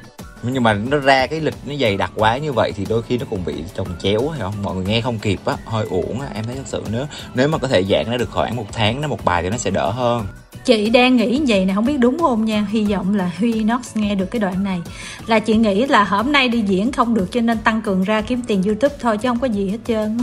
[0.44, 3.18] nhưng mà nó ra cái lịch nó dày đặc quá như vậy thì đôi khi
[3.18, 4.54] nó cũng bị trồng chéo hay không?
[4.64, 7.48] Mọi người nghe không kịp á hơi uổng á em thấy thật sự nếu nếu
[7.48, 9.70] mà có thể giãn nó được khoảng một tháng nó một bài thì nó sẽ
[9.70, 10.28] đỡ hơn.
[10.66, 12.68] Chị đang nghĩ vậy nè không biết đúng không nha?
[12.70, 14.82] Hy vọng là huy nox nghe được cái đoạn này.
[15.28, 18.22] Là chị nghĩ là hôm nay đi diễn không được cho nên tăng cường ra
[18.22, 20.18] kiếm tiền youtube thôi chứ không có gì hết trơn.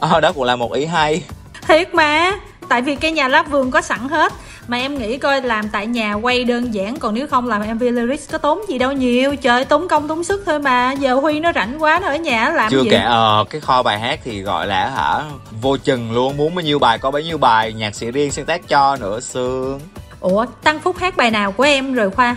[0.00, 1.22] À, đó cũng là một ý hay.
[1.68, 2.32] Thiệt mà
[2.70, 4.32] tại vì cái nhà láp vườn có sẵn hết.
[4.68, 7.82] Mà em nghĩ coi làm tại nhà quay đơn giản còn nếu không làm mv
[7.82, 9.36] lyrics có tốn gì đâu nhiều.
[9.36, 10.92] Trời tốn công tốn sức thôi mà.
[10.92, 12.90] Giờ huy nó rảnh quá nó ở nhà làm chưa gì?
[12.90, 15.22] kể ờ cái kho bài hát thì gọi là hả
[15.60, 16.36] vô chừng luôn.
[16.36, 19.20] Muốn bao nhiêu bài có bấy nhiêu bài nhạc sĩ riêng sáng tác cho nữa
[19.20, 19.80] sương
[20.20, 22.36] ủa tăng phúc hát bài nào của em rồi khoa?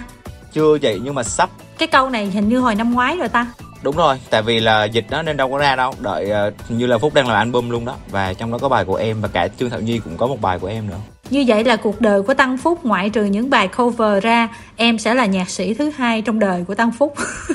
[0.54, 1.50] Chưa chị nhưng mà sắp.
[1.78, 3.48] Cái câu này hình như hồi năm ngoái rồi ta
[3.84, 6.86] đúng rồi tại vì là dịch đó nên đâu có ra đâu đợi uh, như
[6.86, 9.28] là phúc đang làm album luôn đó và trong đó có bài của em và
[9.28, 10.98] cả trương thảo nhi cũng có một bài của em nữa
[11.30, 15.00] như vậy là cuộc đời của Tăng Phúc ngoại trừ những bài cover ra, em
[15.00, 17.14] sẽ là nhạc sĩ thứ hai trong đời của Tăng Phúc.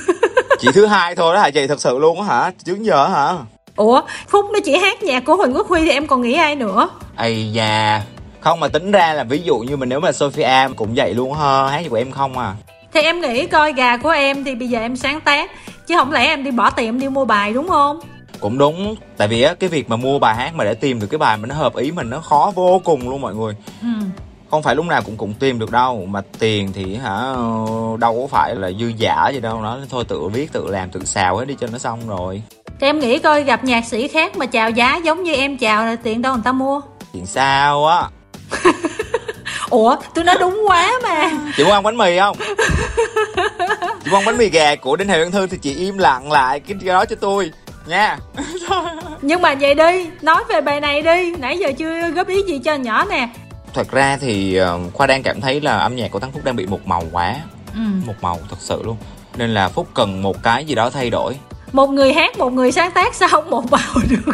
[0.60, 2.52] chị thứ hai thôi đó hả chị thật sự luôn á hả?
[2.64, 3.32] Trước giờ hả?
[3.76, 6.56] Ủa, Phúc nó chỉ hát nhạc của Huỳnh Quốc Huy thì em còn nghĩ ai
[6.56, 6.88] nữa?
[7.16, 8.02] Ây da,
[8.40, 11.32] không mà tính ra là ví dụ như mình nếu mà Sophia cũng vậy luôn
[11.32, 12.54] ha, hát của em không à.
[12.92, 15.50] Thì em nghĩ coi gà của em thì bây giờ em sáng tác
[15.88, 18.00] Chứ không lẽ em đi bỏ tiền đi mua bài đúng không?
[18.40, 18.94] cũng đúng.
[19.16, 21.36] Tại vì á cái việc mà mua bài hát mà để tìm được cái bài
[21.36, 23.54] mà nó hợp ý mình nó khó vô cùng luôn mọi người.
[23.82, 23.88] Ừ.
[24.50, 26.06] không phải lúc nào cũng cũng tìm được đâu.
[26.06, 27.34] Mà tiền thì hả
[27.98, 29.62] đâu có phải là dư giả gì đâu.
[29.62, 32.42] Nó thôi tự viết tự làm tự xào hết đi cho nó xong rồi.
[32.80, 35.86] Thì em nghĩ coi gặp nhạc sĩ khác mà chào giá giống như em chào
[35.86, 36.80] là tiền đâu người ta mua.
[37.12, 38.08] Tiền sao á
[39.70, 41.30] ủa tôi nói đúng quá mà.
[41.56, 42.36] Chị muốn ăn bánh mì không?
[44.04, 46.60] Chị muốn ăn bánh mì gà của đinh hề thư thì chị im lặng lại
[46.60, 47.50] cái đó cho tôi
[47.86, 48.18] nha.
[49.22, 51.34] Nhưng mà vậy đi nói về bài này đi.
[51.38, 53.28] Nãy giờ chưa góp ý gì cho nhỏ nè.
[53.74, 56.56] Thật ra thì uh, khoa đang cảm thấy là âm nhạc của thắng phúc đang
[56.56, 57.36] bị một màu quá.
[57.74, 57.80] Ừ.
[58.06, 58.96] một màu thật sự luôn.
[59.36, 61.34] Nên là phúc cần một cái gì đó thay đổi.
[61.72, 64.32] Một người hát một người sáng tác sao không một bào được?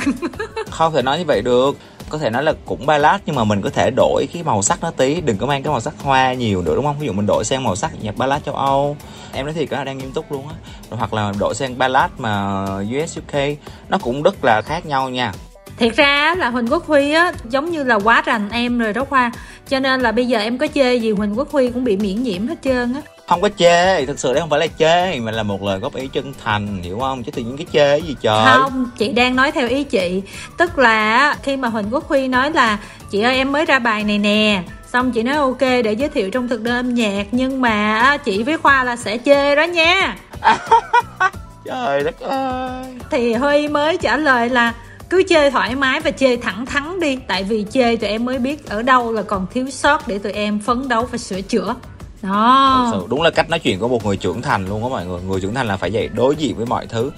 [0.71, 1.77] Không thể nói như vậy được
[2.09, 4.83] có thể nói là cũng ballad, nhưng mà mình có thể đổi cái màu sắc
[4.83, 5.21] nó tí.
[5.21, 6.99] Đừng có mang cái màu sắc hoa nhiều nữa, đúng không?
[6.99, 8.97] Ví dụ mình đổi sang màu sắc nhạc ballad châu âu.
[9.33, 10.55] Em nói thiệt là đang nghiêm túc luôn á.
[10.91, 13.41] Hoặc là đổi sang ballad mà US UK
[13.89, 15.33] nó cũng rất là khác nhau nha.
[15.77, 19.05] Thiệt ra là huỳnh quốc huy á, giống như là quá rành em rồi đó
[19.05, 19.33] khoa.
[19.69, 22.23] Cho nên là bây giờ em có chê gì huỳnh quốc huy cũng bị miễn
[22.23, 25.33] nhiễm hết trơn á không có chê thực sự đấy không phải là chê mà
[25.33, 27.23] là một lời góp ý chân thành hiểu không?
[27.23, 28.45] Chứ tự nhiên cái chê gì trời?
[28.45, 30.23] Không chị đang nói theo ý chị.
[30.59, 32.79] Tức là khi mà huỳnh quốc huy nói là
[33.11, 34.63] chị ơi em mới ra bài này nè.
[34.93, 38.43] Xong chị nói ok để giới thiệu trong thực đơn âm nhạc nhưng mà chị
[38.43, 40.17] với khoa là sẽ chê đó nha.
[41.65, 42.85] Trời đất ơi.
[43.11, 44.73] Thì huy mới trả lời là
[45.11, 48.39] cứ chơi thoải mái và chơi thẳng thắn đi tại vì chơi tụi em mới
[48.39, 51.75] biết ở đâu là còn thiếu sót để tụi em phấn đấu và sửa chữa
[52.25, 52.89] đó.
[52.91, 55.07] Thật sự đúng là cách nói chuyện của một người trưởng thành luôn á mọi
[55.07, 55.21] người.
[55.23, 57.11] Người trưởng thành là phải dạy đối diện với mọi thứ.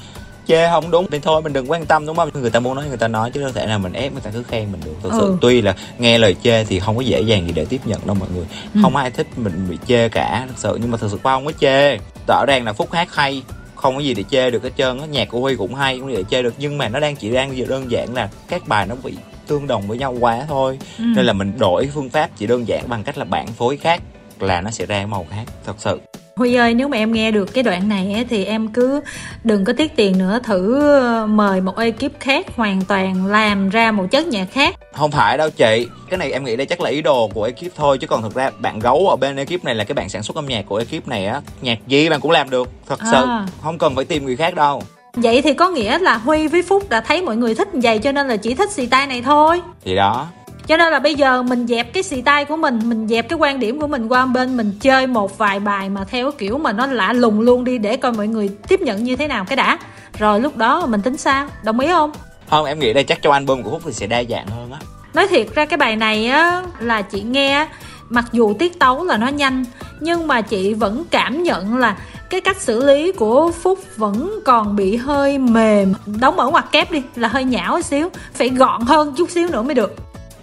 [0.48, 2.30] Chê không đúng thì thôi mình đừng quan tâm đúng không?
[2.34, 4.30] Người ta muốn nói người ta nói chứ đâu thể nào mình ép người ta
[4.30, 4.94] cứ khen mình được.
[5.02, 5.36] Thực sự ừ.
[5.40, 8.16] tuy là nghe lời chê thì không có dễ dàng gì để tiếp nhận đâu
[8.20, 8.46] mọi người.
[8.74, 8.80] Ừ.
[8.82, 10.78] không ai thích mình bị chê cả thực sự.
[10.80, 11.98] Nhưng mà thực sự qua không có chê.
[12.28, 13.42] Rõ ràng là phúc hát hay
[13.74, 15.06] không có gì để chê được hết trơn á.
[15.06, 16.54] Nhạc của huy cũng hay không gì để chê được.
[16.58, 19.14] Nhưng mà nó đang chỉ đang đơn giản là các bài nó bị
[19.46, 20.78] tương đồng với nhau quá thôi.
[20.98, 21.04] Ừ.
[21.16, 24.02] nên là mình đổi phương pháp chỉ đơn giản bằng cách là bản phối khác
[24.42, 26.00] là nó sẽ ra màu khác thật sự.
[26.36, 29.00] Huy ơi nếu mà em nghe được cái đoạn này thì em cứ
[29.44, 33.92] đừng có tiếc tiền nữa thử ờ, mời một ekip khác hoàn toàn làm ra
[33.92, 34.76] một chất nhạc khác.
[34.92, 37.76] Không phải đâu chị cái này em nghĩ đây chắc là ý đồ của ekip
[37.76, 40.22] thôi chứ còn thực ra bạn gấu ở bên ekip này là cái bạn sản
[40.22, 43.06] xuất âm nhạc của ekip này á nhạc gì bạn cũng làm được thật à.
[43.10, 44.82] sự không cần phải tìm người khác đâu.
[45.12, 48.12] Vậy thì có nghĩa là huy với phúc đã thấy mọi người thích vậy cho
[48.12, 49.60] nên là chỉ thích xì tai này thôi.
[49.84, 50.26] Thì đó
[50.66, 53.38] cho nên là bây giờ mình dẹp cái xì tay của mình mình dẹp cái
[53.38, 56.72] quan điểm của mình qua bên mình chơi một vài bài mà theo kiểu mà
[56.72, 59.56] nó lạ lùng luôn đi để coi mọi người tiếp nhận như thế nào cái
[59.56, 59.78] đã.
[60.18, 62.12] Rồi lúc đó mình tính sao đồng ý không?
[62.50, 64.78] Không em nghĩ đây chắc trong album của phúc thì sẽ đa dạng hơn á.
[65.14, 67.66] Nói thiệt ra cái bài này á là chị nghe
[68.08, 69.64] mặc dù tiết tấu là nó nhanh
[70.00, 71.96] nhưng mà chị vẫn cảm nhận là
[72.30, 75.94] cái cách xử lý của phúc vẫn còn bị hơi mềm.
[76.20, 79.62] Đóng ở ngoặc kép đi là hơi nhão xíu phải gọn hơn chút xíu nữa
[79.62, 79.96] mới được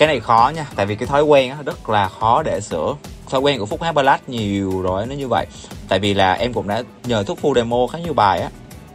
[0.03, 2.95] cái này khó nha tại vì cái thói quen á rất là khó để sửa.
[3.29, 5.45] Thói quen của phúc hát ballad nhiều rồi nó như vậy.
[5.89, 8.49] Tại vì là em cũng đã nhờ thuốc phu demo khá nhiều bài á.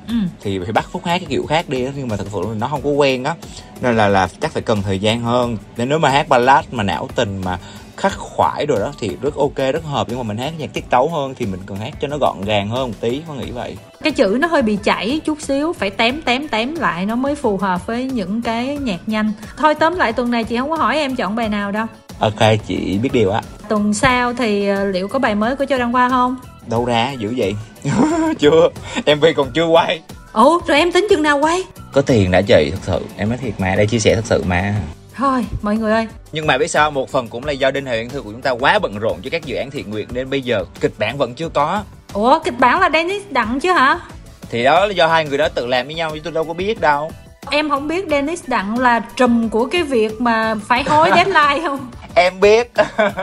[0.09, 0.15] Ừ.
[0.41, 2.83] thì phải bắt phúc hát cái kiểu khác đi nhưng mà thật sự nó không
[2.83, 3.35] có quen á.
[3.81, 5.57] Nên là là chắc phải cần thời gian hơn.
[5.77, 7.59] Nên nếu mà hát ballad mà não tình mà
[7.97, 10.07] khắc khoải rồi đó thì rất ok rất hợp.
[10.11, 12.41] Nhưng mà mình hát nhạc tiết tấu hơn thì mình cần hát cho nó gọn
[12.45, 15.73] gàng hơn một tí có nghĩ vậy cái chữ nó hơi bị chảy chút xíu
[15.73, 19.33] phải tém tém tém lại nó mới phù hợp với những cái nhạc nhanh.
[19.57, 21.87] Thôi tóm lại tuần này chị không có hỏi em chọn bài nào đâu.
[22.21, 25.79] Ok chị biết điều á tuần sau thì ờ, liệu có bài mới của châu
[25.79, 26.37] đăng khoa không?
[26.67, 27.55] Đâu ra dữ vậy.
[28.39, 28.69] Chưa
[29.17, 30.03] mv còn chưa quay.
[30.33, 31.63] Ủa rồi em tính chừng nào quay?
[31.93, 33.07] Có tiền đã chị thật sự.
[33.17, 34.75] Em nói thiệt mà đây chia sẻ thật sự mà.
[35.15, 36.07] Thôi mọi người ơi.
[36.33, 38.51] Nhưng mà biết sao một phần cũng là do đinh hệ thư của chúng ta
[38.51, 41.35] quá bận rộn cho các dự án thiện nguyện nên bây giờ kịch bản vẫn
[41.35, 43.99] chưa có ủa kịch bản là dennis đặng chứ hả?
[44.51, 46.55] Thì đó là do hai người đó tự làm với nhau chứ tôi đâu có
[46.55, 47.11] biết đâu.
[47.51, 51.91] Em không biết dennis đặng là trùm của cái việc mà phải hối deadline không?
[52.15, 52.73] Em biết.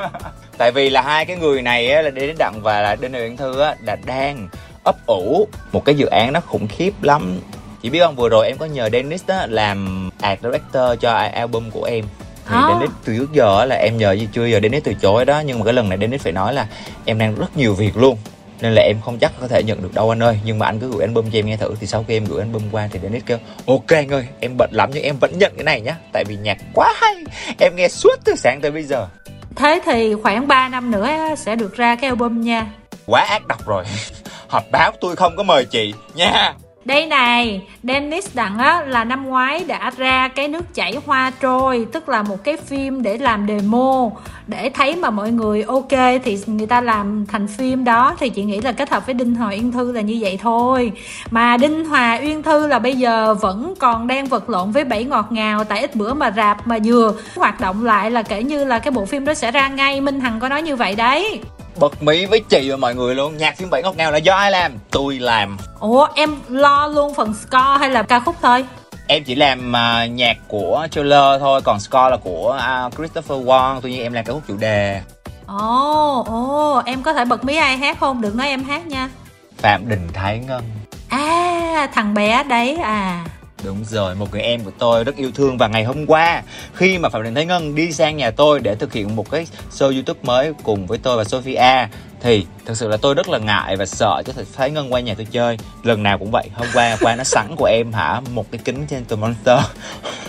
[0.58, 3.38] Tại vì là hai cái người này á, là dennis đặng và là đinh uyển
[3.38, 4.48] thư á, là đang
[4.84, 7.40] ấp ủ một cái dự án nó khủng khiếp lắm.
[7.82, 11.70] Chị biết không vừa rồi em có nhờ Dennis đó làm art director cho album
[11.70, 12.06] của em.
[12.50, 12.64] Thì oh.
[12.68, 14.46] Dennis từ trước giờ là em nhờ gì chưa?
[14.46, 16.68] Giờ Dennis từ chối đó nhưng mà cái lần này Dennis phải nói là
[17.06, 18.18] em đang rất nhiều việc luôn
[18.62, 20.40] nên là em không chắc có thể nhận được đâu anh ơi.
[20.46, 21.76] Nhưng mà anh cứ gửi album cho em nghe thử.
[21.80, 23.38] Thì sau khi em gửi album qua thì Dennis kêu
[23.68, 25.96] ok anh ơi em bận lắm nhưng em vẫn nhận cái này nhá.
[26.14, 27.16] Tại vì nhạc quá hay.
[27.60, 29.08] Em nghe suốt từ sáng tới bây giờ.
[29.56, 32.68] Thế thì khoảng 3 năm nữa sẽ được ra cái album nha.
[33.06, 33.84] Quá ác độc rồi.
[34.48, 36.54] Họp báo tôi không có mời chị nha
[36.86, 41.88] đây này, Dennis Đặng á là năm ngoái đã ra cái nước chảy hoa trôi
[41.92, 44.10] Tức là một cái phim để làm demo.
[44.48, 48.44] Để thấy mà mọi người ok thì người ta làm thành phim đó Thì chị
[48.44, 50.92] nghĩ là kết hợp với Đinh Hòa Uyên Thư là như vậy thôi.
[51.32, 55.04] Mà Đinh Hòa Uyên Thư là bây giờ vẫn còn đang vật lộn với bảy
[55.04, 58.64] ngọt ngào Tại ít bữa mà rạp mà vừa hoạt động lại là kể như
[58.64, 60.02] là cái bộ phim đó sẽ ra ngay.
[60.02, 61.42] Minh Hằng có nói như vậy đấy
[61.80, 63.38] bật mí với chị và mọi người luôn.
[63.38, 64.72] Nhạc phim bảy ngọt ngào là do ai làm?
[64.92, 65.58] Tôi làm.
[65.80, 68.66] Ủa em lo luôn phần score hay là ca khúc thôi?
[69.08, 73.80] Em chỉ làm uh, nhạc của trailer thôi còn score là của uh, Christopher Wong.
[73.82, 75.02] Tuy nhiên em làm ca khúc chủ đề.
[75.48, 78.22] Ồ oh, ồ oh, em có thể bật mí ai hát không?
[78.22, 79.10] Đừng nói em hát nha.
[79.58, 80.64] Phạm đình thái ngân.
[81.10, 83.26] À thằng bé đấy à
[83.66, 86.98] Đúng rồi, một người em của tôi rất yêu thương và ngày hôm qua khi
[86.98, 89.94] mà Phạm Đình Thái Ngân đi sang nhà tôi để thực hiện một cái show
[89.94, 91.88] YouTube mới cùng với tôi và Sophia
[92.22, 95.14] thì thật sự là tôi rất là ngại và sợ cho thấy ngân qua nhà
[95.18, 95.58] tôi chơi.
[95.84, 98.22] Lần nào cũng vậy hôm qua qua nó sẵn của em hả?
[98.34, 99.60] Một cái kính trên từ monster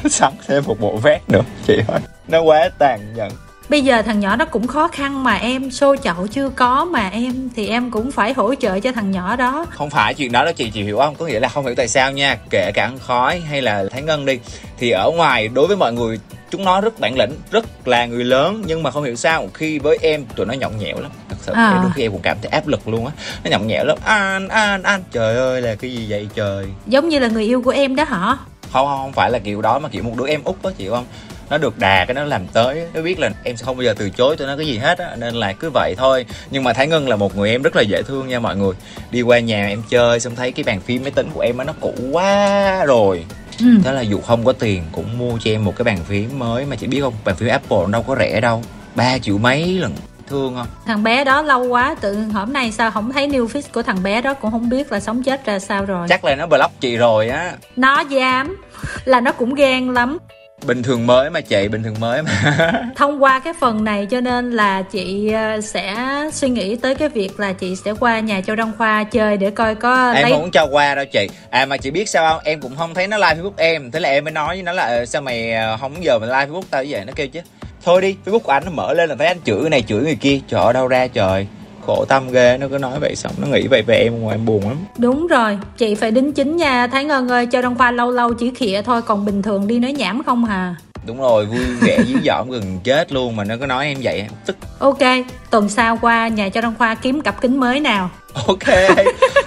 [0.10, 2.00] sẵn thêm một bộ vest nữa chị ơi.
[2.28, 3.30] Nó quá tàn nhẫn.
[3.68, 7.08] Bây giờ thằng nhỏ nó cũng khó khăn mà em Xô chậu chưa có mà
[7.08, 9.66] em Thì em cũng phải hỗ trợ cho thằng nhỏ đó.
[9.70, 11.14] Không phải chuyện đó đó chị chị hiểu không?
[11.14, 14.02] Có nghĩa là không hiểu tại sao nha kể cả ăn khói hay là thái
[14.02, 14.38] ngân đi
[14.78, 18.24] thì ở ngoài đối với mọi người chúng nó rất bản lĩnh rất là người
[18.24, 21.10] lớn nhưng mà không hiểu sao khi với em tụi nó nhõng nhẽo lắm.
[21.28, 21.80] Thật sự À.
[21.82, 23.12] đôi khi em cũng cảm thấy áp lực luôn á.
[23.44, 23.98] Nó nhõng nhẽo lắm.
[24.04, 26.66] An an an trời ơi là cái gì vậy trời?
[26.86, 28.36] Giống như là người yêu của em đó hả?
[28.72, 30.88] Không không không phải là kiểu đó mà kiểu một đứa em út đó chị
[30.88, 31.04] không
[31.50, 32.88] nó được đà cái nó làm tới.
[32.94, 34.98] Nó biết là em sẽ không bao giờ từ chối tụi nó cái gì hết
[34.98, 36.26] á nên là cứ vậy thôi.
[36.50, 38.72] Nhưng mà thái ngân là một người em rất là dễ thương nha mọi người.
[39.10, 41.64] Đi qua nhà em chơi xong thấy cái bàn phím máy tính của em á
[41.64, 43.24] nó cũ quá rồi.
[43.60, 43.66] Ừ.
[43.84, 46.64] thế là dù không có tiền cũng mua cho em một cái bàn phím mới.
[46.64, 48.62] Mà chị biết không bàn phím apple đâu có rẻ đâu.
[48.94, 49.92] 3 triệu mấy lần.
[50.28, 50.66] Thương không?
[50.86, 54.02] Thằng bé đó lâu quá Tự hôm nay sao không thấy new fix của thằng
[54.02, 56.06] bé đó Cũng không biết là sống chết ra sao rồi.
[56.08, 57.52] Chắc là nó block chị rồi á.
[57.76, 58.56] Nó dám.
[59.04, 60.18] Là nó cũng ghen lắm
[60.64, 62.32] bình thường mới mà chị bình thường mới mà.
[62.96, 65.96] Thông qua cái phần này cho nên là chị ờ, sẽ
[66.32, 69.50] suy nghĩ tới cái việc là chị sẽ qua nhà Châu Đăng Khoa chơi để
[69.50, 71.28] coi có em lấy không cho qua đâu chị.
[71.50, 72.40] À mà chị biết sao không?
[72.44, 73.90] Em cũng không thấy nó like facebook em.
[73.90, 76.28] Thế là em mới nói với nó là "Ờ, sao mày ờ, không giờ mày
[76.28, 77.04] like facebook tao như vậy?
[77.06, 77.40] Nó kêu chứ.
[77.84, 80.02] Thôi đi facebook của anh nó mở lên là thấy anh chửi người này chửi
[80.02, 80.38] người kia.
[80.48, 81.46] Trời ơi, đâu ra trời
[81.86, 84.46] khổ tâm ghê nó cứ nói vậy xong nó nghĩ vậy về em ngoài em
[84.46, 84.76] buồn lắm.
[84.98, 86.86] Đúng rồi chị phải đính chính nha.
[86.86, 89.78] Thái Ngân ơi Châu Đăng Khoa lâu lâu chỉ khịa thôi còn bình thường đi
[89.78, 90.74] nói nhảm không hà.
[91.06, 94.18] Đúng rồi vui vẻ dí dỏm gần chết luôn mà nó cứ nói em vậy.
[94.18, 94.98] Em tức ok
[95.50, 98.10] tuần sau qua nhà Châu Đăng Khoa kiếm cặp kính mới nào.
[98.46, 98.74] Ok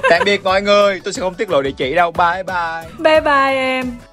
[0.10, 1.02] tạm biệt mọi người.
[1.04, 2.12] Tôi sẽ không tiết lộ địa chỉ đâu.
[2.12, 2.89] Bye bye.
[2.99, 4.09] Bye bye em